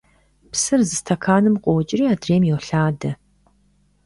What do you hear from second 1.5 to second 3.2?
къокӀри адрейм йолъадэ.